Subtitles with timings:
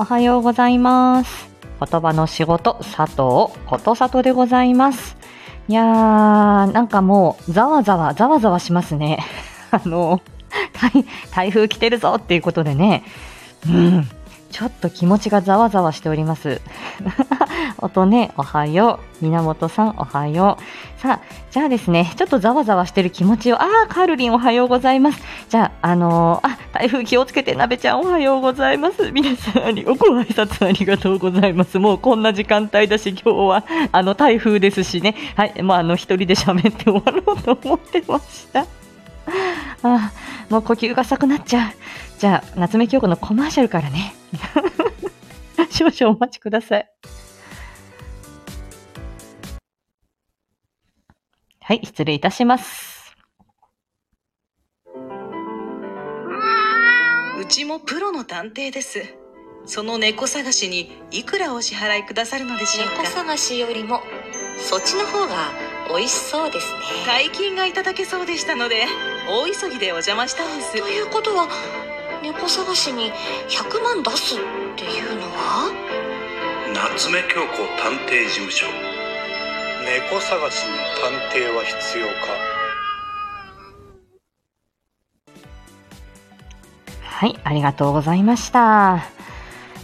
[0.00, 1.50] おはようございます。
[1.78, 3.14] 言葉の仕事、佐藤
[3.66, 5.14] ことさとでございます。
[5.68, 9.18] いやー、なんかもう、ざわざわ、ざわざわしますね。
[9.70, 10.22] あの、
[10.72, 13.04] 台台風来てるぞっていうことでね、
[13.68, 14.08] うん、
[14.50, 16.62] ちょっと気持ちがざわざわしております。
[17.80, 19.24] 音ね、おはよう。
[19.24, 21.00] 源さん、おはよう。
[21.00, 25.22] さあ、じゃあですね、ちょっとざわざわしてる気持ちを、あー、カールリンおはようございます。
[25.48, 29.10] じゃあ、あのーあ、台風気をつけて、なべちゃんおはようございます。
[29.12, 31.78] 皆さん、ありご挨拶ありがとうございます。
[31.78, 35.14] もうこんな時間帯だし、今日は、あの、台風ですしね。
[35.36, 38.66] はい、まあ、あの、一人で喋って終わろうと思ってました。
[39.82, 40.12] あ
[40.48, 41.72] もう呼吸が浅くなっちゃう。
[42.18, 44.14] じゃあ、夏目京子のコマーシャルからね。
[45.70, 46.90] 少々お待ちください。
[51.62, 53.14] はい、失礼いたします。
[57.40, 59.02] うちもプロの探偵です。
[59.66, 63.02] その猫探しにいくらお支払いくださるのでしょうか。
[63.02, 64.00] 猫探しよりも
[64.58, 65.52] そっちの方が
[65.88, 66.78] 美味しそうですね。
[67.06, 68.86] 大金がいただけそうでしたので
[69.28, 70.72] 大急ぎでお邪魔したんです。
[70.72, 71.48] ということは
[72.22, 73.12] 猫探しに
[73.48, 74.38] 100万出すっ
[74.76, 75.72] ていうのは？
[76.74, 78.66] 夏目京子探偵事務所
[79.84, 82.12] 猫探しに探偵は必要か？
[87.02, 89.04] はい、ありがとうございました。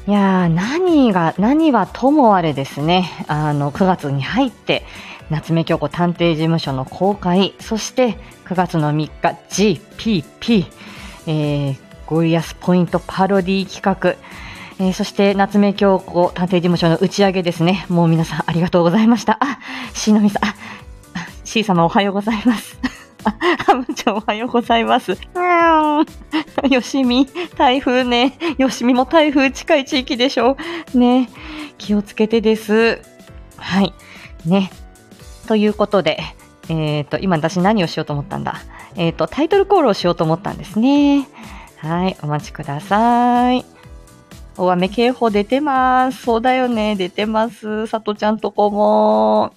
[0.07, 4.85] いや、何が、何はともあれですね、あの、9月に入って、
[5.31, 9.11] 夏目京子探偵事務所の公開、そして9月の3
[9.49, 10.67] 日、GPP、
[11.27, 14.11] えー、ゴリアスポイントパロディ企画、
[14.79, 17.87] えーそして夏目京子探偵事務所の打ち上げですね。
[17.89, 19.39] もう皆さんありがとうございました。
[19.41, 19.56] あ、
[19.97, 20.49] しのみさん、あ、
[21.15, 22.79] あ C 様おはようございます。
[23.25, 23.35] あ、
[23.65, 25.17] ハムちゃんおはようございます。
[26.71, 27.27] よしみ、
[27.57, 28.39] 台風ね。
[28.59, 30.57] よしみも台風近い地域でしょ
[30.95, 30.99] う。
[30.99, 31.29] ね。
[31.79, 33.01] 気をつけてです。
[33.57, 33.95] はい。
[34.45, 34.71] ね。
[35.49, 36.19] ということで、
[36.69, 38.61] えっ、と、今私何をしようと思ったんだ？
[38.97, 41.27] えっ、と、タイトルコールをしようと思ったんですね。
[41.79, 42.17] はい。
[42.23, 43.65] お待ちください。
[44.59, 46.23] 大雨警報出てます。
[46.23, 46.97] そうだよね。
[46.97, 47.87] 出てます。
[47.87, 49.55] さとちゃんとこも。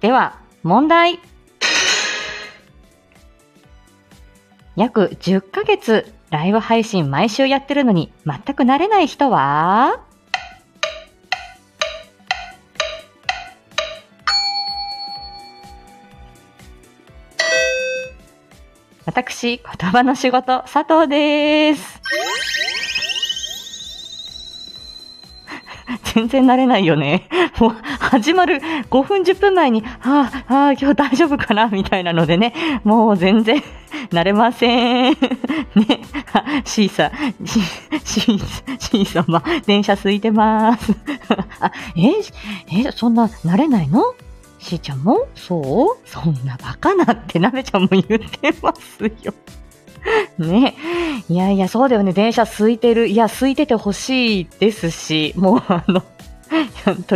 [0.00, 1.20] では、問題。
[4.76, 10.00] 約10ヶ月ライブ配信毎週やってるのに全く慣れない人は？
[19.06, 22.02] 私、言葉の仕事、佐藤です。
[26.16, 27.28] 全然慣れないよね。
[27.60, 32.54] もう、始まる5分10分前に、はあ、はあ、今日大丈夫かなみたいなのでね、
[32.84, 33.62] もう全然
[34.10, 35.12] 慣れません。
[35.76, 36.00] ね、
[36.32, 37.10] あ C さん、
[37.44, 37.60] C、
[38.02, 38.40] C、
[38.78, 40.94] C 様、電車空いてます。
[41.60, 44.02] あ、え、え、そんな慣れないの？
[44.58, 45.28] しーちゃんも？
[45.34, 46.08] そう？
[46.08, 49.34] そんなバカなってなべちゃんも言ってますよ。
[50.38, 50.74] ね。
[51.28, 52.12] いやいや、そうだよね。
[52.12, 53.08] 電車空いてる。
[53.08, 56.02] いや、空いててほしいですし、もうあの、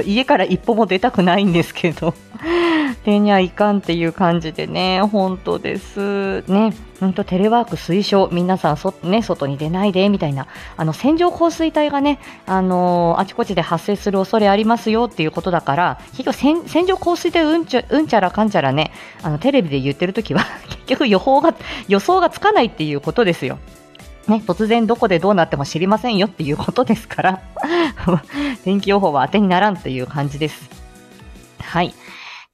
[0.04, 2.14] 家から一歩も出たくないんですけど、
[3.04, 6.42] 手にはいかんっていう感じでね、本当です。
[6.48, 8.28] ね、本当テレワーク推奨。
[8.32, 10.46] 皆さんそ、ね、外に出ないで、みたいな。
[10.76, 18.92] あの、線状降水帯がね、あのーあちこちで発生する恐れありますよっていうことだから、結局線、線状降水帯うんちゃ、うんちゃらかんちゃらね、
[19.22, 21.54] あの、テレビで言ってるときは、 結局予報が、
[21.88, 23.58] 予想がつかないっていうことですよ。
[24.30, 27.40] ね、突然どこでどうなっても知りませんよっていうことですから、
[28.64, 30.70] 天気予報は当てにならんという感じです。
[31.60, 31.94] はい。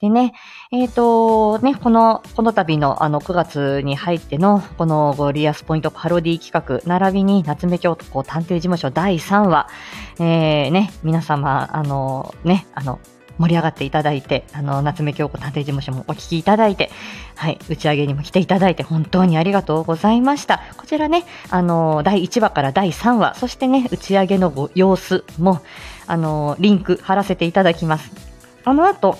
[0.00, 0.32] でね、
[0.72, 9.68] えっ、と、ね、この、この度のあの9月に入ってのこのゴリアスポイントパロディ企画、並びに夏目京都探偵事務所第3話、
[10.18, 12.98] えー、ね、皆様、あの、ね、あの、
[13.38, 16.90] 盛り上がっていただいて、あの、夏目京子探偵事務所もお聞きいただいて、
[17.34, 20.62] はい、打ち上げにも来ていただいて本当にありがとうございました。
[20.76, 25.60] こちらね、あの、第1話から第3話、そしてね、打ち上げのご様子も、
[26.06, 28.10] あの、リンク貼らせていただきます。
[28.64, 29.18] あの後、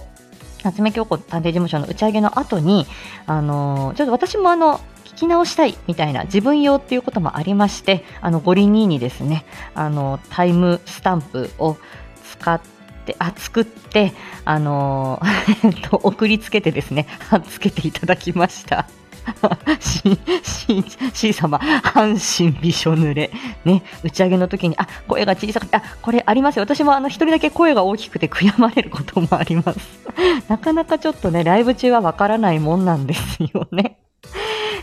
[0.63, 2.87] 夏目京子探偵事務所の打ち上げの後に、
[3.27, 11.77] あの、ちょっと私もあの、聞き直したいみたいな自分用っていうこともありまして、あの、ゴリニーにですね、あの、タイムスタンプを
[12.25, 12.76] 使って、
[13.07, 14.13] であ、作って、
[14.45, 18.87] あのー えっと、送りつけてですね、貼っつけていただきました。
[19.81, 23.31] し、し、し様、半身びしょ濡れ。
[23.65, 26.63] ね、打ち上げの時に、あ、声が小さくて、あ、これありますよ。
[26.63, 29.79] 私もあの、一人だけ声が大きくて悔やまれることもあります。
[30.49, 33.99] なかなかちょっとね、ライブ中はわからないもんなんですよね。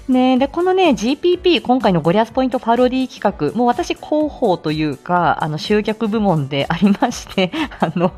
[0.08, 8.12] ねで、このね、GPP、今回のゴリアスポイントパロディ企画、もう私広報というか、あの、集客部門でありまして、 あの、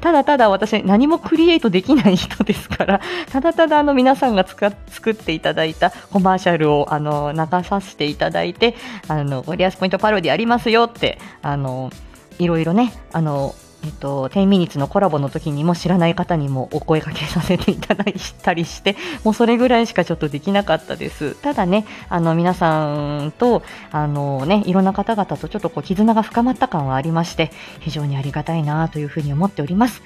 [0.00, 3.00] ただただ私何もクリエイトできない人ですから、
[3.30, 8.76] ただただあの皆さんが作っていただいたコマーシャルをあの流させていただいて、
[9.08, 11.90] あの、ゴリアスポイントパロディありますよって、あの、
[12.38, 21.34] いろいろね、あの、えっと、10 minutes のコラボの時にも知らない方にもお声かけさせていただいたりして、もうそれぐらいしかちょっとできなかったです。
[21.34, 27.50] ただね、あの、皆さんと、あのね、いろんな方々とちょっとこう絆が深まった感はありまして、
[27.80, 30.02] 非常にありがたいなというふうに思っております。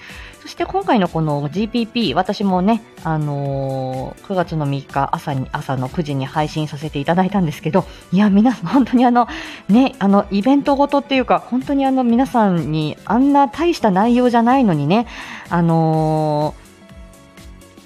[0.49, 9.29] そして今回のこの GPP、私もね、あのー9月の3日朝に、朝の9時に配信させていただいたんですけど、いや、皆さん、本当にあの、
[9.69, 15.07] ね、あの、イベントごとっていうか、本当にあの、皆さんにあんな大した内容じゃないのにね、
[15.51, 16.55] あの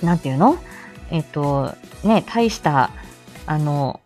[0.01, 0.57] ーなんていうの？
[1.11, 1.75] えっと、
[2.05, 2.93] ね、大した、
[3.45, 4.02] あの、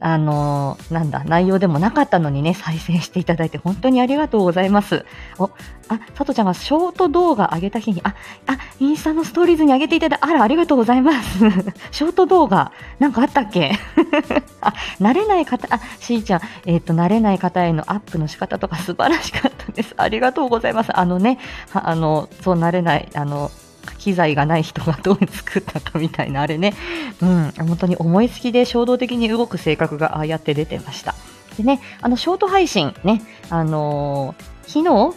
[0.00, 5.04] あのーなんだ、内容でもなかったのにね、再生していただいて本当にありがとうございます。
[5.38, 5.44] お、
[5.88, 8.14] あ、さとちゃんがショート動画上げた日に、あ、
[8.46, 11.38] あ、インスタのストーリーズに上げていただいて、あら、ありがとうございます。
[11.92, 13.72] ショート動画、なんかあったっけ？
[14.60, 19.94] あ、慣れない方、あ、しーちゃん、えっ、と、慣れない方へのアップの仕方とか素晴らしかったです。
[19.96, 20.98] ありがとうございます。
[20.98, 21.38] あのね、
[21.72, 23.50] あの、そう慣れない、あの、
[23.94, 26.74] 機材がない人がどう作ったかみたいなあれね、
[27.22, 31.14] うん、本当に思いつきで衝動的に動く性格がああやって出てました。
[31.56, 35.14] でね、あの、ショート配信ね、あのー昨日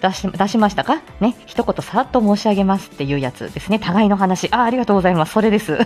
[0.00, 1.02] 出し出しましたか？
[1.20, 3.78] ね、一言さらっと申し上げますっていうやつですね。
[3.78, 4.48] 互いの話。
[4.52, 5.32] あ、ありがとうございます。
[5.32, 5.76] それです。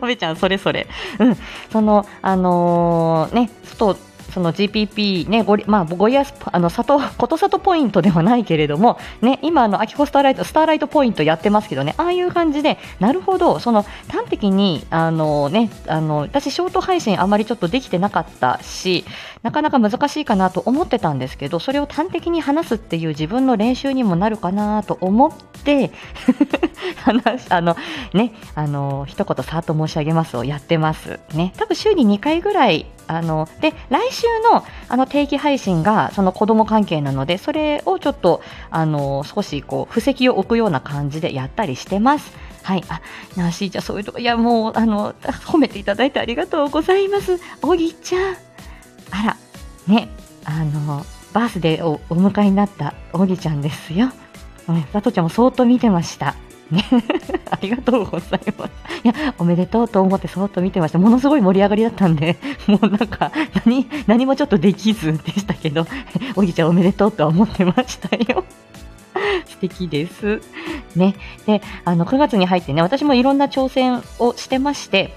[0.00, 0.86] なべちゃん、それそれ。
[1.18, 1.36] うん。
[1.72, 3.96] その、あのーね、外、
[4.32, 19.04] その GPP ね、ごり、まあ、ゴリアス、あの、里、ことさとポイントではないけれども、ね、今、あの、アキコスターライト、スターライトポイントやってますけどね、ああいう感じで、なるほど、その、端的に、あのね、あの、私、ショート配信あまりちょっとできてなかったし、
[19.42, 25.32] なかなか難しいかなと思ってたんですけど、それを端的に話すっていう自分の練習にもなるかなと思っ
[25.64, 25.92] て、
[27.04, 27.76] 話、あの、
[28.14, 31.20] ね、あの、一言さーっと申し上げますをやってます。
[31.34, 42.32] ね、多分週に2回ぐらい、あの、で、来週の、あの、定期配信が、その子供関係なので、それをちょっと、あの、少し、こう、布石を置くような感じでやったりしてます。
[42.62, 42.84] はい。
[42.88, 43.00] あ、
[43.36, 45.14] なしーちゃん、そういうとこ、いや、もう、あの、
[45.46, 47.40] 褒めていただいてありがとうございます。
[47.62, 48.47] おぎちゃん。
[49.10, 49.36] あら、
[49.86, 50.08] ね、
[50.44, 54.12] あの、バースデーをお迎えになったおぎちゃんですよ。
[54.68, 56.34] ね、さとちゃんもそーっと見てました。
[56.70, 56.84] ね、
[57.50, 58.70] ありがとうございます。
[59.04, 60.98] いや、おめでとうと思ってそっと見てました。
[60.98, 62.36] ものすごい盛り上がりだったんで、
[62.68, 63.32] もうなんか、
[63.64, 65.86] 何、何もちょっとできずでしたけど、
[66.36, 68.44] おぎちゃんおめでとうとは思ってましたよ。
[69.46, 70.42] 素敵です。
[70.94, 71.14] ね。
[71.46, 75.16] で、あの、9月に入ってね、私もいろんな挑戦をしてまして、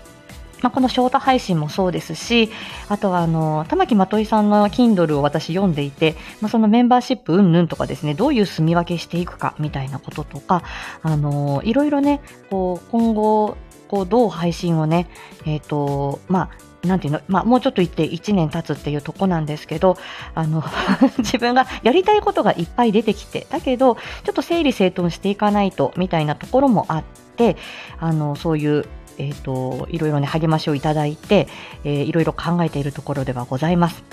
[0.62, 2.50] まあ、このショート配信もそうですし、
[2.90, 10.64] あとはあの、玉木まといさんの Kindle を私読んでいて、まあ、そのメンバーシップうんぬんとかですね、どういう住み分けしていくかみたいなこととか、
[11.02, 15.08] あの、いろいろね、こう、今後、こう、どう配信をね、
[15.46, 19.98] えっ、と、まあ、なんていうの、まあ、もうちょっと言って1年経つっていうとこなんですけど、
[20.34, 20.64] あの、
[21.20, 27.04] 自分がやりたいことがいっぱい出てきて、だけど、ちょっと整理整頓していかないと、みたいなところもあっ
[27.36, 27.56] て、
[28.00, 28.86] あの、そういう、
[29.18, 31.48] えっ、と、いろいろね、励ましをいただいて、
[31.84, 34.04] えーいろいろ考えているところではございます。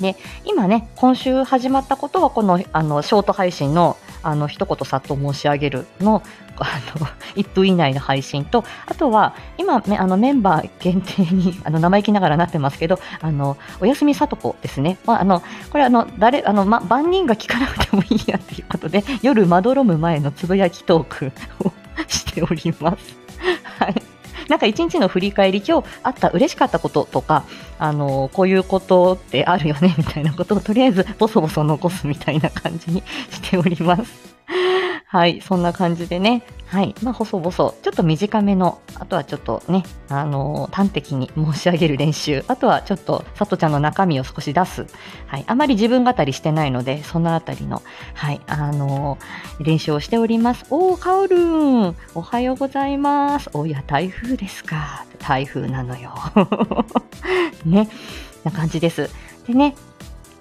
[0.00, 6.22] で、今ね、今週始まったことは、この、あの、ショート配信の、あの、一言さっと申し上げるの、
[6.56, 7.06] あの、
[7.36, 14.98] 1分以内の配信と、あとは、今、あの、メンバー限定に、あの、生意気ながらなってますけど、あの、おやすみさとこですね。
[15.04, 21.32] まあ、あの、これあの、誰、あの、ま、万人が聞かなくてもいいやっていうことで、夜まどろむ前のつぶやきトーク
[21.64, 21.72] を
[22.06, 23.17] しております。
[24.48, 27.44] なんか一日の振り返り、今日あった嬉しかったこととか、
[27.78, 34.36] あの、こういうことってあるよね、みたいなことをとりあえずボソボソ残すみたいな感じにしております。
[35.10, 36.42] はい、そんな感じでね。
[36.66, 44.84] はい、まあ、細々、ちょっと短めの、あとはちょっとね、あの端的に申し上げる練習、あとはちょっと、さとちゃんの中身を少し出す。
[45.26, 49.16] はい、あまり自分語りしてないので、そのあたりの、はい、あの
[49.60, 50.66] 練習をしております。
[50.68, 53.48] おー、カオルーン、おはようございます。
[53.54, 55.06] おや、台風ですか。
[55.18, 56.12] 台風なのよ。
[57.64, 57.88] ね、
[58.44, 59.08] な感じです。
[59.46, 59.74] でね、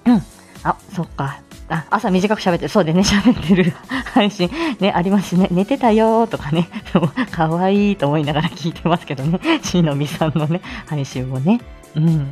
[0.05, 0.21] うん、
[0.63, 1.46] あ、そっか。
[1.69, 3.73] あ、朝短く喋ってる、そうでね、 喋ってる
[4.13, 5.47] 配信、ね、ありますね。
[5.51, 6.69] 寝てたよとかね、
[7.31, 11.59] かわいいと思いながら聞いてますけどね、 しのみさんのね、配信もね。
[11.95, 12.29] うん。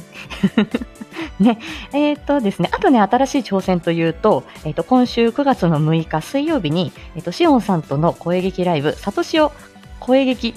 [1.40, 1.60] ね、
[1.92, 9.52] えっ、とですね、あとね、新しい挑戦というと、えっ、と、今週9月の6日水曜日に、えっ、と、しおんさんとの声劇ライブ、さとしお
[10.00, 10.56] 声劇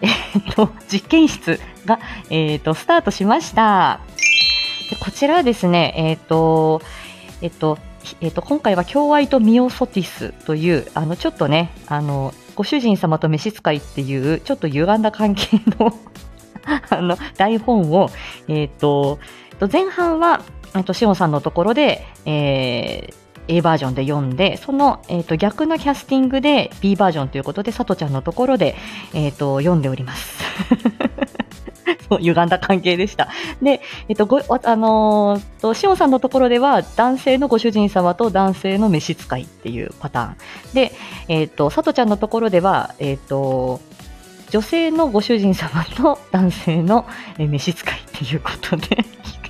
[0.00, 1.98] えっと、実験室が、
[2.30, 4.00] えっと、スタートしました。
[4.90, 6.80] でこちらはですね、えっと、
[7.40, 7.78] えっと、
[8.20, 15.94] えっと、今回は共愛とミオソティスという、あの、ちょっとね、あの、ご主人様と召使いっていう、ちょっと歪んだ関係の
[16.90, 18.10] あの、台本を、
[18.48, 19.18] えっと、
[19.72, 20.42] 前半は、
[20.74, 28.76] えっと、しおんさんのところで、えー A バージョンで読んで、その、えっと逆のキャスティングで B バージョンということで、さとちゃんのところで、
[29.14, 30.38] えっと読んでおります。
[32.08, 33.28] そう、歪んだ関係でした。
[33.62, 40.36] で、えっと、ご、あのーと、しおさんのところでは、男性のご主人様と男性の召使いっていうパターン。
[40.74, 40.92] で、
[41.28, 43.80] えっと、さとちゃんのところでは、えっと、
[44.50, 47.06] 女性のご主人様と男性の
[47.38, 49.04] え召使いっていうことで、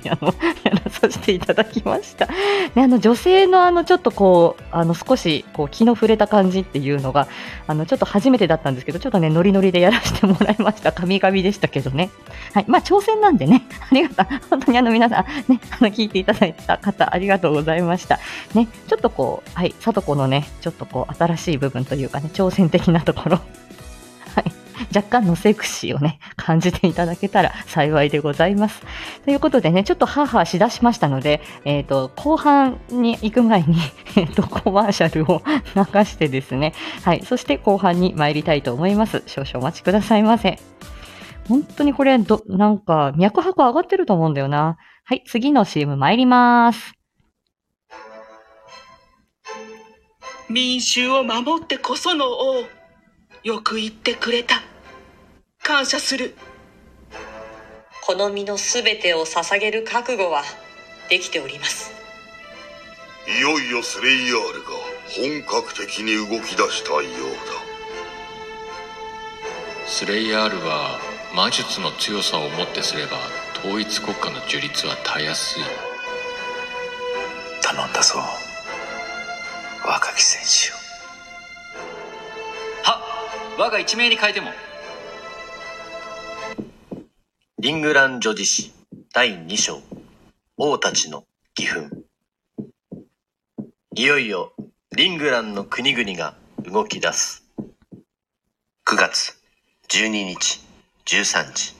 [0.07, 2.27] あの、 やらさせていただきました。
[2.75, 7.27] で、あの、女性のあの、ちょっとこう、あの、少し、こう、気の触れた感じっていうのが、
[7.67, 10.91] あの、ちょっと初めてだったんですけど、ちょっとね、ノリノリでやらせてもらいました。
[10.91, 12.09] 神々でしたけどね。
[12.53, 12.65] はい。
[12.67, 14.39] まあ、挑戦なんでね、 ありがとう。
[14.49, 18.19] 本当にあの、皆さん、ね、あの、聞いていただいた方、ありがとうございました。
[18.53, 23.39] ね、ちょっとこう、はい、さとこのね、ちょっとこう、新しい部分というかね、挑戦的なところ、
[24.95, 28.81] 若干のセクシーをね、 感じていただけたら幸いでございます。
[29.25, 33.77] ということでね、ちょっとハーハーしだしましたので、えっ、と、後半に行く前に、
[34.15, 35.41] えっ、と、コマーシャルを
[35.75, 39.23] 流してですね、はい、そして後半に参りたいと思います。
[39.27, 40.59] 少々お待ちくださいませ。
[41.47, 44.77] 本当にこれ、ど、なんか、脈拍上がってると思うんだよな。
[45.03, 46.93] はい、次の CM 参ります。
[50.49, 52.63] 民衆を守ってこその王
[53.43, 54.61] よく言ってくれた。
[55.63, 56.35] 感謝する。
[58.05, 60.43] この身のすべてを捧げる覚悟は
[61.09, 61.91] できております。
[63.27, 64.69] いよいよスレイヤールが
[65.47, 67.03] 本格的に動き出したよう
[69.85, 70.99] スレイヤールは
[71.35, 73.17] 魔術の強さをもってすれば
[73.59, 75.59] 統一国家の樹立はたやす。
[75.59, 75.63] い
[77.61, 78.19] 頼んだぞ。
[79.85, 80.78] 若き戦士よは
[83.59, 84.51] 我が一命に変えても
[87.59, 88.71] リングラン女子史
[89.13, 89.81] 第2章
[90.55, 91.25] 王たちの
[91.57, 91.89] 義憤
[93.95, 94.53] いよいよ
[94.95, 97.43] リングランの国々が動き出す
[98.85, 99.37] 9月
[99.89, 100.65] 12日
[101.05, 101.75] 13時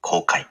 [0.00, 0.46] 公開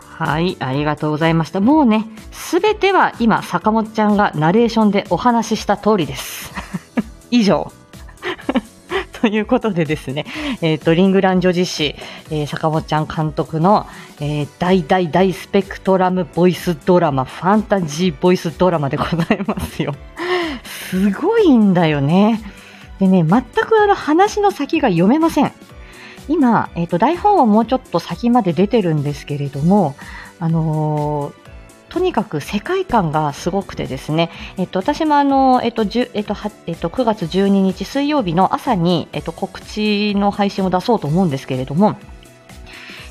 [0.00, 1.60] はい、ありがとうございました。
[1.60, 6.54] もうね、すべては今、坂本ちゃんがナレーションでお話しした通りです。
[7.34, 7.72] 以上。
[9.20, 10.26] ということでですね、
[10.60, 11.96] えっ、と、リングラン女子誌、
[12.30, 13.86] えー坂本ちゃん監督の、
[14.20, 19.94] えー大大大スペクトラムボイスドラマ、ファンタジーボイスドラマでございますよ。
[20.90, 22.40] すごいんだよね。
[23.00, 25.52] でね、全くあの話の先が読めません。
[26.28, 29.96] 今、えっ、と、台本はもうちょっと先まで出てるんですけれども、
[30.38, 31.43] あのー
[31.94, 41.96] とにかく世界観がすごくてですね、えっと、私もあの、えっと、えっと、はえっと、9月12日水曜日の朝に、えっと、告知の配信を出そうと思うんですけれども、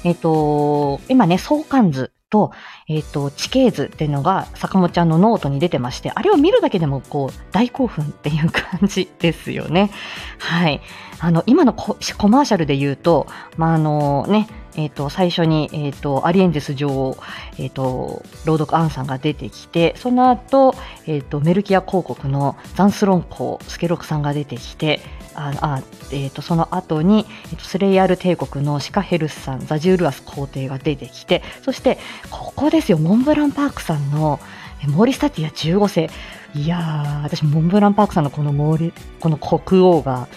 [0.04, 2.52] えっと、今ね、相関図と、
[2.90, 9.92] えっと、地形図っていうのが坂本ちゃんのノートに出てまして、あれを見るだけでもこう、大興奮っていう感じですよね。
[10.40, 10.82] はい。
[11.20, 17.18] あの、今のココマーシャルで言うと、まあ、あのね、えっ、と、最初に、えっ、と、アリエンデス女王、
[17.58, 20.76] えっ、と、朗読アンさんが出てきて、その後、
[21.06, 25.02] えっ、と、メルキア広告のザンスロンコ、スケロクさんが出てきて、
[25.36, 32.00] あ、あえっ、と、その後に、えっ、と、スレイヤール帝国のシカヘルスさん、ザジュールアス皇帝が出てきて、そして、
[32.32, 34.40] ここですよ、モンブランパークさんの、
[34.88, 36.10] モーリスタティア15世。
[36.56, 40.28] いやー、私、モンブランパークさんのこのモーリ、この国王が、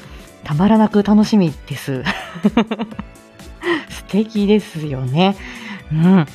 [0.44, 2.04] たまらなく楽しみです。
[3.90, 5.36] 素敵ですよね。
[5.92, 6.26] うん。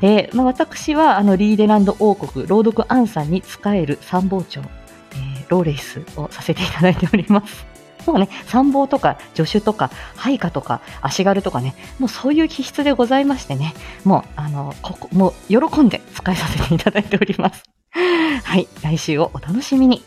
[0.00, 7.66] で、まあ、私は、あの、リーデランド王国、朗読アンさんに仕える参謀長、えーローレイスをさせていただいております。
[8.06, 13.72] もうね、参謀とか助手とか配下とか足軽とかね、もうそういう気質でございましてね、
[14.04, 17.62] もう、あの、ここ、もう喜んで使いさせていただいております。
[18.44, 20.02] はい、来週をお楽しみに。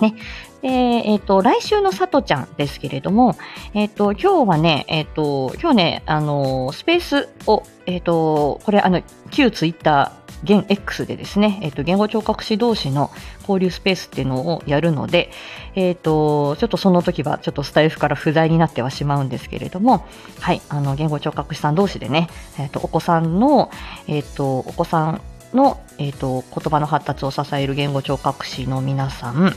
[0.00, 0.14] ね。
[0.62, 3.36] で、えっ、と、来週のさとちゃんですけれども、
[3.74, 13.10] えっ、と、今日はね、えっ、と、今日ね、あの、スペースを、えっ、と、これ、あの、旧ツイッター、現 X でですね、えっ、と、言語聴覚士同士の
[13.40, 15.30] 交流スペースっていうのをやるので、
[15.74, 20.06] えっ、と、ちょっとその時は、ちょっとスタイフから不在になってはしまうんですけれども、
[20.40, 23.70] はい、あの、言語聴覚士さん同士でね、えっ、と、お子さんの、
[24.06, 25.20] えっ、と、お子さん
[25.54, 29.56] の、えっ、と、言葉の発達を支える言語聴覚士の皆さん、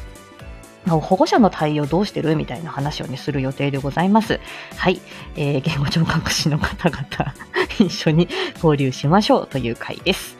[0.87, 2.35] 保護者の対応どうしてる？
[2.35, 4.39] みたいな話をね、する予定でございます。
[4.75, 4.99] はい。
[5.35, 7.07] えー、言語聴覚士の方々、
[7.79, 10.37] 一緒に交流しましょうという回です。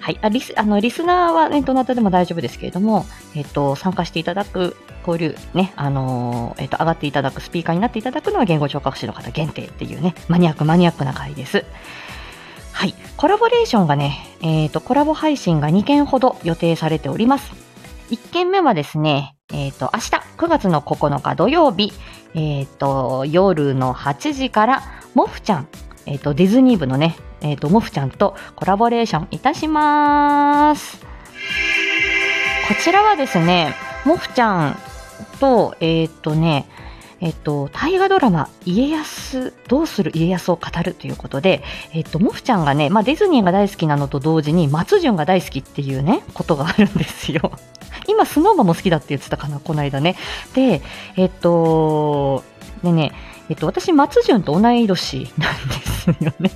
[0.00, 0.18] はい。
[0.20, 11.64] あリス、あの、リスナーはね、どなたでも大丈夫ですけれども、えっ、と、参加していただく交流、ね、あのーえっ、と、上がっていただく、スピーカーになっていただくのは言語聴覚士の方限定っていうね、マニアックマニアックな回です。
[12.72, 12.94] はい。
[13.16, 17.52] コラボレーションがね、えっ、と、コラボ配信が2件ほど予定されております。
[18.10, 19.33] 1件目はですね、
[19.64, 21.94] えっ、と、明日9月の9日土曜日、
[22.34, 24.82] えっ、と、夜の8時から、
[25.14, 25.68] モフちゃん、
[26.04, 31.00] えっ、と、ディズニー部のね、えっ、と、モフちゃんとコラボレーションいたします。
[32.68, 34.78] こちらはですね、モフちゃん
[35.40, 36.66] と、えっ、とね、
[37.20, 41.62] えっと、大河ドラマ、家康、どうする家康を語るということで、
[41.94, 47.52] えっと、モフちゃんがね、まあ、ディズニーが大好きなのと同時に、松潤が大好きっていうね、ことがあるんですよ。
[48.08, 50.16] 今、スノーマンも好きだって言ってたかな、この間ね。
[50.54, 50.82] で、
[51.16, 52.42] えっと、
[52.82, 53.12] でね、
[53.48, 56.50] えっと、私、松潤と同い年なんですよね。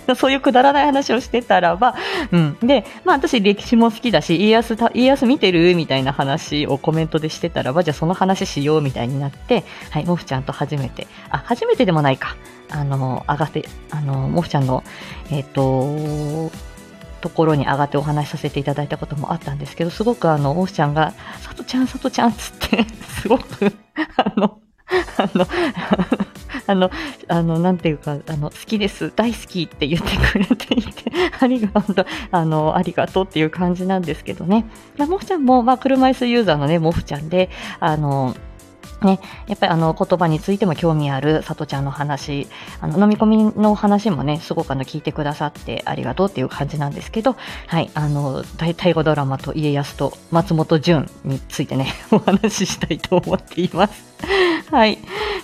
[0.16, 1.94] そういうくだらない話をしてたらば、
[2.32, 2.56] うん。
[2.62, 12.36] で、まあ私歴史も好きだし、家康、家康見てるみたいな話をコメントでしてたらば、じゃあその話しようみたいになって、はい、モフちゃんと初めて、あ、初めてでもないか。
[12.70, 14.82] あの、上がて、あの、モフちゃんの、
[15.30, 16.50] えっ、と、
[17.24, 22.84] ところに上がってお話しさせていただいたこともあったんですけど、すごくあの、モフちゃんが、さとちゃん、さとちゃんっつって、
[23.22, 23.72] すごく、
[24.18, 24.60] あの、
[25.16, 25.46] あの、
[26.68, 26.90] あの、
[27.28, 34.66] あの、なんていうか、あの、好きです、大好きって言ってくれていて、 ありがとう、あの、ありがとうっていう感じなんですけどね。
[34.98, 37.48] まあ、モフちゃんも、まあ、車椅子ユーザーのね、モフちゃんで、
[37.80, 38.36] あの、
[39.02, 42.48] ね、やっぱりあの言葉についても興味あるさとちゃんの話、
[42.80, 54.14] あの飲み込みの話もね、すごくあの聞いてくださってありがとうっていう感じなんですけど、はい、あの、大大河ドラマと家康と松本潤についてね、 お話ししたいと思っています。
[54.70, 54.98] はい。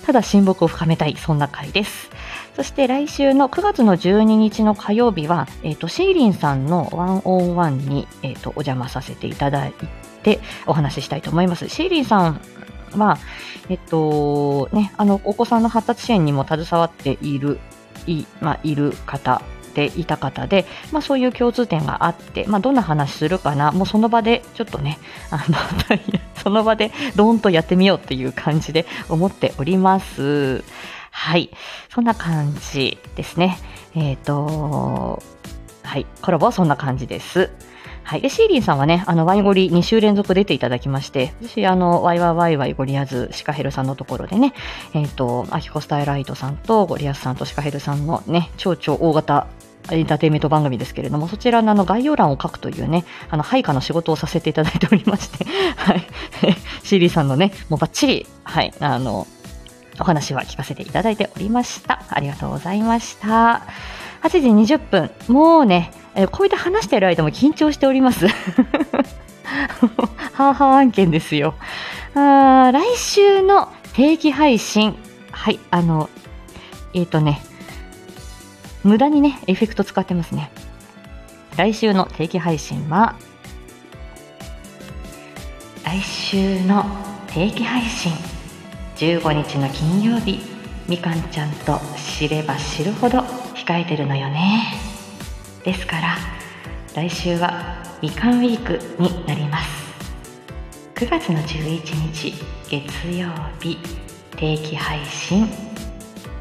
[0.07, 2.11] ただ親睦を深めたい、そんな回です。
[2.57, 9.73] そして来週の9月の12日の火曜日は、えっ、と、シーリンさんのワンオンワンに、えっ、と、お邪魔させていただい
[10.23, 11.69] て、お話ししたいと思います。
[11.69, 12.41] シーリンさん
[12.97, 13.19] は、
[13.69, 17.59] えっと、ね、あの、お子さんの発達支援にも携わっている、
[18.07, 19.43] い、まあ、いる方
[19.75, 24.99] でいた方で、まあ、そういう共通点があって、まあ、どんな話するかな、もうその場でちょっとね、
[25.31, 25.57] あの、
[26.43, 30.65] その場でドーンとやってみようっていう感じで思っております。
[31.11, 31.51] はい。
[31.93, 33.59] そんな感じですね。
[33.95, 35.23] えっ、と、
[35.83, 36.07] はい。
[36.23, 37.51] コラボはそんな感じです。
[38.11, 38.23] はい。
[38.23, 44.53] で、シーリンさんはね、あの、ワイゴリ2週連続出ていただきまして、私、あの、ワイワイワイワイゴリアズシカヘルさんのところでね、
[44.95, 49.47] えっ、と、アキコスタイライトさんとゴリアスさんとシカヘルさんのね、超超大型
[49.93, 55.45] エンターテインメント番組ですけれども、そちらのあの概要欄を書くというね、あの、配下の仕事をさせていただいておりまして、
[55.79, 56.05] はい。
[56.83, 59.29] シーリーさんのね、もうバッチリ、はい、あの、
[60.01, 62.03] お話は聞かせていただいておりました。
[62.09, 63.63] ありがとうございました。
[64.23, 68.27] 8時20分、もうね、えこうやって話している間も緊張しております。
[68.29, 71.55] はーはー案件ですよ。
[72.15, 74.97] あ来週の定期配信、
[75.31, 76.11] はい、あの、
[76.93, 77.41] えっ、とね、
[78.83, 80.51] 無駄にね、エフェクト使ってますね。
[81.57, 83.15] 来週の定期配信は、
[85.85, 86.85] 来週の
[87.29, 88.13] 定期配信、
[88.97, 90.41] 15日の金曜日、
[90.89, 93.25] みかんちゃんと知れば知るほど
[93.71, 94.65] 控えてるのよね。
[95.65, 96.17] ですから、
[96.97, 99.81] 来週はみかんウィークになります。
[100.97, 102.35] 9月の11日
[102.69, 103.29] 月曜
[103.61, 103.79] 日
[104.37, 105.47] 定期配信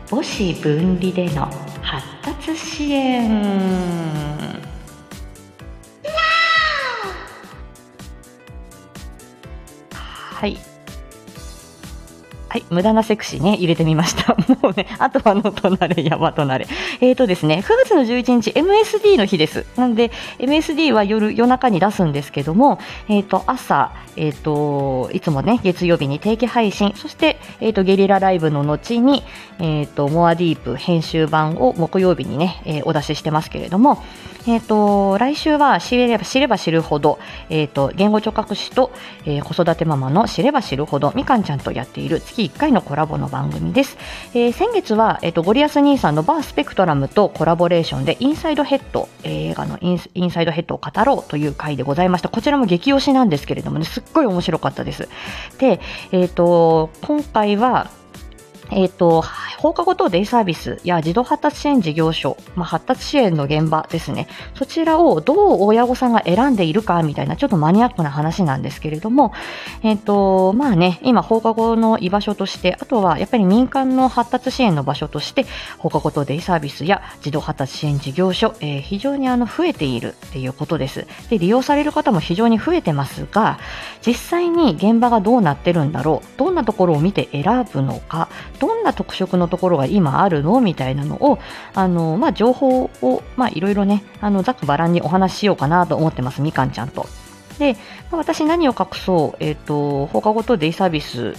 [0.10, 1.46] 母子分離での
[1.82, 3.30] 発達支援
[10.34, 10.69] はい
[12.50, 14.36] はい、無駄なセクシーね、入れてみました。
[14.62, 16.68] もうね、あとはのとなれ、山となれ。
[17.00, 19.68] えーとですね、9月の11日、MSD の日です。
[19.76, 29.24] なんで、MSD は夜、夜中に出すんですけども、えーと、朝、えーと、いつもね、月曜日に定期配信、そして、えーと、ゲリラライブの後に、
[29.60, 34.04] えーと、モアディープ編集版を木曜日にね、えお出ししてますけれども、
[34.48, 38.92] えーと、来週は知れば知れば知るほど、えーと、言語聴覚士と、
[39.26, 43.98] え子育てママの知れば知るほど、みかんちゃんとやっている月月1回のコラボの番組です。
[44.34, 52.30] えー先月は、えーと、ゴリアス兄さんのバースペクトラムとコラボレーションで、インサイドヘッド、映画のインインサイドヘッドを語ろうという回でございました。
[52.30, 55.10] こちらも激推しなんですけれどもね、すっごい面白かったです。
[55.58, 57.90] で、えっ、と、今回は、
[58.72, 59.24] えっ、と、
[59.58, 64.28] 放課後等デイサービスや児童発達支援事業所、まあ、発達支援の現場ですね。
[64.56, 69.34] そちらをどう親御さんが選んでいるかみたいなちょっとマニアックな話なんですけれども、
[69.84, 75.46] えっ、と、まあね、今放課後の居場所として、あとはやっぱり民間の発達支援の場所として、
[75.78, 81.06] 放課後等デイサービスや児童発達支援事業所、えー、非常にあの増えているっていうことです。
[81.30, 83.60] で、利用される方も非常に増えてますが、
[84.06, 90.62] 実際に現場がどうなってるんだろう、どんなところを見て選ぶのか、どんな特色のところが今あるの？
[90.62, 91.40] みたいなのを、
[91.74, 97.08] あの、まあ、情報を、いろいろね、あの、ざっくばらんにお話ししようかなと思ってます、みかんちゃんと。
[97.58, 97.74] で、
[98.12, 101.36] まあ、私何を隠そう、え、ー、と、放課後とデイサービス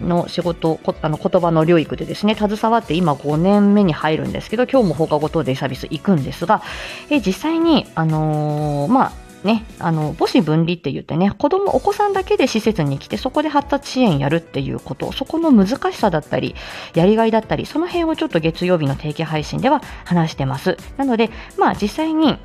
[0.00, 6.62] の仕事、あの言葉の療育でですね、携わって今5年目に入るんですけど、今日も放課後等デイサービス行くんですが、
[7.10, 9.12] え実際に、あのー、まあ、
[9.44, 16.54] ね、あの母子分離って言ってね子供お子さんだけで施設に来てそこで発達支援やるっていうことそこの難しさだったり
[16.94, 20.76] やりがいだったりその辺をちょっと月曜日の定期配信では話してます。
[20.98, 22.38] なのでまあ実際に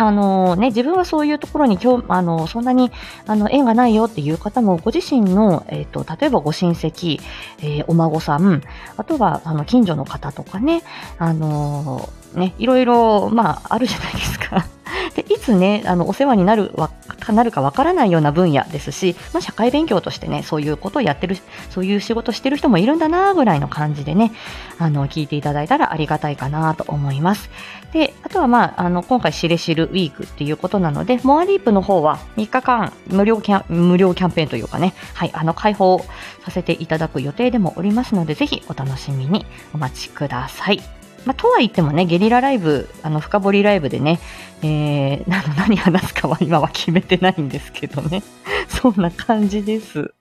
[0.00, 2.90] あのね、自分はそういうところに今日、あの、そんなに、
[3.26, 7.20] あの、縁がないよっていう方も、ご自身の、え、ー、と、例えばご親戚、
[7.58, 8.62] えー、お孫さん、
[8.96, 10.82] あとは、あの、近所の方とかね、
[11.18, 14.66] あのね、いろいろ、まあ、あるじゃないですか。
[15.14, 16.90] でいつね、あのお世話になるわ
[17.28, 21.36] なるかわからないような分野ですし、まあ、社会勉強としてね、そういうことをやってる、
[21.68, 24.32] そういう仕事してる人もいるんだなぐらいの感じでね、
[24.78, 27.50] あの、聞いていただいたらありがたいかなと思います。
[27.92, 36.04] で、あとはまあ、あの、今回しれしるウィークっていうことなので、モアリープの方は3日間無料キャン、無料キャンペーンというかね、はい、あの、開放
[36.44, 40.99] させていただく予定でもおりますので、ぜひお楽しみにお待ちください。
[41.26, 44.20] まあ、とは言ってもね、ゲリラライブ、あの深掘りライブでね、
[44.62, 48.22] えー、 何話すかは今は決めてないんですけどね。
[48.68, 50.12] そんな感じです。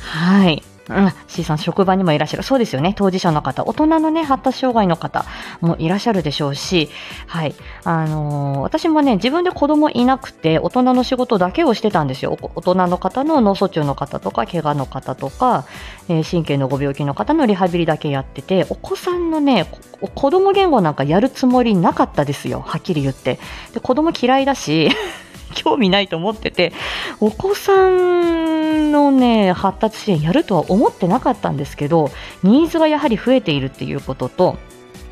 [0.00, 0.62] はい。
[0.88, 2.42] うん、C さん、職場にもいらっしゃる。
[2.42, 2.92] そうですよね。
[2.96, 5.24] 当事者の方、大人のね、発達障害の方
[5.60, 6.88] もいらっしゃるでしょうし、
[7.26, 7.54] はい。
[7.84, 12.36] あのー、私もね、自分で子供いなくて、大人の仕事だけをしてたんですよ。
[12.54, 15.66] 大人の方の脳卒中の方とか、怪我の方とか、
[16.08, 19.66] えー、神経のご病気の方のリハビリだけやってて、お子さんのね、
[20.14, 22.60] 子供言語なんかやるつもりなかったですよ。
[22.60, 23.38] はっきり言って。
[23.72, 24.90] で子供嫌いだし、
[25.54, 26.72] 興味ないと思ってて、
[27.20, 32.10] お子さんのね、発達支援やるとは思ってなかったんですけど、
[32.42, 34.56] ニーズがやはり増えているっていうことと、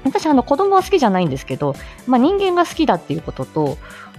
[0.05, 1.75] 私、あの、子供は好きじゃないんですけど、
[2.07, 3.79] まあ、人間が好きだっていうことと、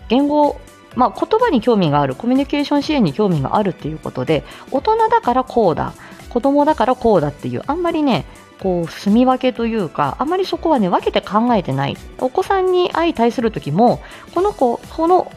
[0.10, 0.60] 言語、
[0.96, 5.94] まあ、言葉に興味がある、コミュニケーション支援に興味があるっていうことで、大人だからこうだ、
[6.30, 8.26] 子供だからこうだっていう、あんまりね、
[8.60, 11.98] こう、住み分けというか、あまりそこはね、分けて考えてない。
[12.20, 14.02] お子さんに相対するときも、
[14.36, 15.32] この子、この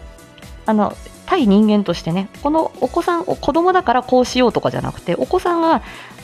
[0.66, 5.82] あの対人間としてねこのお子さん子供だからこうしようとかじゃなくてお子さんが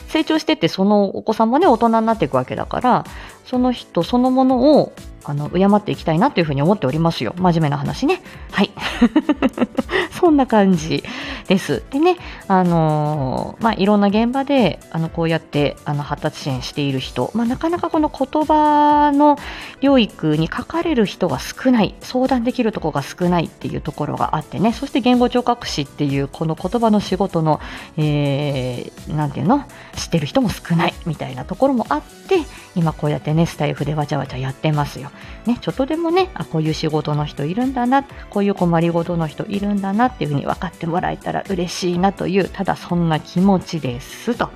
[0.08, 3.04] 成長してってそのお子さんもね大人になっていくわけだから
[3.46, 4.92] その人そのものを
[5.30, 7.34] あの敬っていきたいなというふうに思っておりますよ。
[7.38, 8.20] 真面目な話ね。
[8.50, 8.70] はい。
[10.10, 11.04] そんな感じ
[11.46, 11.82] です。
[11.90, 12.16] でね、
[12.48, 19.38] あのー、まあ、いろんな現場で、あの、こうやって、あの、発達支援している人、まあ、なかなかこの言葉の
[19.80, 27.60] 療育に書かれる人が少ない、相談できるところが少ないっていうところがあってね、そして言語聴覚士っていう、この言葉の仕事の、
[27.96, 29.64] えー、なんていうの、
[29.96, 32.40] 知ってる人も少ないみたいなところもあって、
[32.74, 35.10] 今こうやってね、スタイフでわちゃわちゃやってますよ。
[35.46, 44.50] ね、ちょっとでもね、あ、こういう仕事の人いるんだな、こういう困りごとの人いるんだなっていうふうに分かってもらえたら嬉しいなという、ただそんな気持ちですと。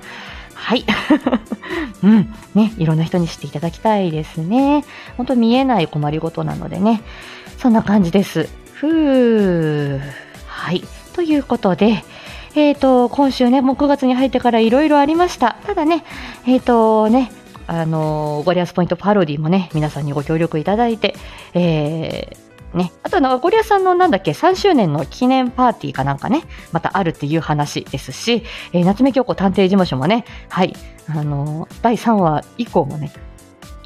[0.53, 0.85] はい。
[2.01, 2.33] うん。
[2.55, 4.83] ね、いろんな人に知っていただきたいですね。
[5.17, 7.01] 本当見えない困りごとなのでね。
[7.57, 8.49] そんな感じです。
[8.73, 10.01] ふー。
[10.47, 10.83] はい。
[11.13, 12.03] ということで、
[12.55, 15.57] えっ、ー、と、今週ね、もう9月に入ってからいろいろありました。
[15.65, 16.03] ただね、
[16.47, 17.31] えっ、ー、とね、
[17.67, 21.15] あのゴリアスポイントパロディもね、皆さんにご協力いただいて、
[21.53, 30.75] えー、ね、あとはゴリアスさんのなんだっけ、3周年の記念パーティーかなんかね、またあるっていう話ですし、えー、夏目京子探偵事務所もね、はい、
[31.07, 33.11] あの第3話以降もね、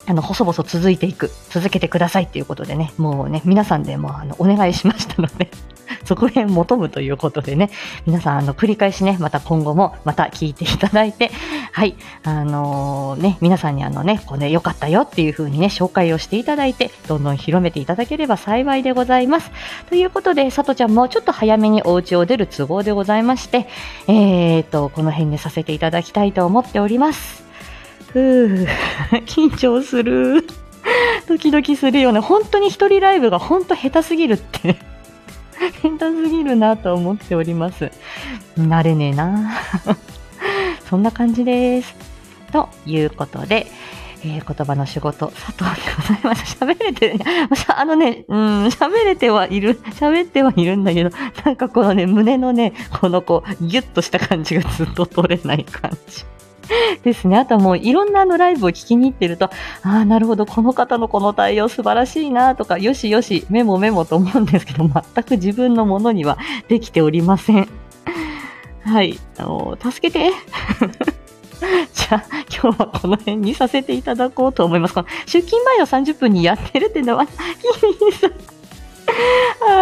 [0.08, 5.52] あの、細々続いていく、続けてくださいっていうことでね、もうね、皆さんでもあのお願いしましたので。
[6.06, 7.70] 続編求むということでね、
[8.06, 11.32] 皆さん、あの、繰り返しね、また今後もまた聞いていただいて、
[11.72, 19.52] はい、あのー、ね、皆さんにあのね、これ良かったよっていう風にね、紹介をしていただいて、どんどん広めていただければ幸いでございます。
[19.90, 23.68] ということで、さとちゃんもちょっと早めにお家を出る都合でございまして、
[24.08, 27.44] えーと、この辺にさせていただきたいと思っております。
[28.12, 28.68] ふぅ、
[29.26, 30.48] 緊張する。
[31.28, 32.20] ドキドキするよね。
[32.20, 34.78] 本当に一人ライブが本当下手すぎるって
[35.82, 37.92] 下手すぎるなと思っております。
[38.58, 39.52] 慣れねえな。
[40.90, 41.96] そんな感じです。
[42.52, 43.68] ということで、
[44.24, 46.58] えー、言葉の仕事、佐藤でございます。
[46.58, 47.20] 喋れてる、
[47.76, 51.10] あのね、うん、喋れてはいる、喋ってはいるんだけど、
[51.46, 56.26] なんかこのね、胸のね、このこう、ギュッとした感じがずっと取れない感じ。
[57.04, 57.38] ですね。
[57.38, 59.50] あとはもういろんなあのライブを聞きに行ってると、あ
[59.84, 67.70] あ、なるほど、この方のこの対応素晴らしいなとか、よしよし、メモメモと思うんですけど、全く自分のものにはできておりません。
[68.86, 69.20] はい。
[69.38, 70.32] あの助けて。
[71.94, 74.94] じゃあ、今日はこの辺にさせていただこうと思います。
[74.94, 77.26] この出勤前の30分にやってるっていうのは、あ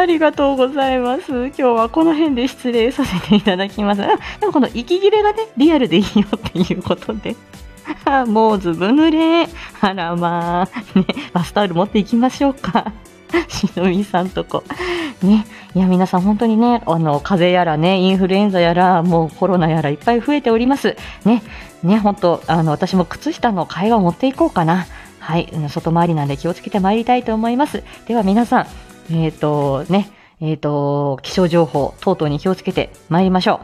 [0.08, 1.30] りがとうございます。
[1.30, 4.02] 今日はこの辺で失礼させていただきます。
[4.02, 7.36] でもこの息切れがね、リアルでいいよっていうことで。
[8.28, 9.48] もうずぶ濡れ。
[9.82, 12.92] あらまあ、ね、バスタオル持っていきましょうか。
[13.50, 14.64] しのみさんとこ。
[15.22, 15.46] ね。
[15.76, 20.96] いや、皆さん本当にね、あの、風邪やらね、インフルエンザやら、もうコロナやらいっぱい増えております。
[21.26, 21.44] ね。
[21.84, 24.88] ね、本当あの、私も靴下の替えを持っていこうかな。
[25.20, 25.52] はい。
[25.68, 27.84] 外回りなんで気をつけてまいりたいと思います。
[28.08, 28.68] では皆さん、
[29.12, 33.62] えっ、ー、と、ね、えっ、ー、と、気象情報等々に気をつけてまいりましょ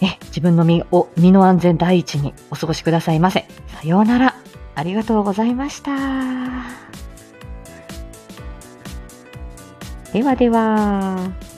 [0.00, 0.04] う。
[0.04, 3.46] ね、自分の身を、身の安全第一にお過ごしくださいませ。
[3.68, 4.34] さようなら。
[4.74, 5.90] ありがとうございました。
[10.12, 11.55] ではでは。